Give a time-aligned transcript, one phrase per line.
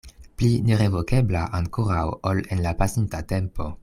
[0.41, 3.69] Pli nerevokebla ankoraŭ ol en la pasinta tempo.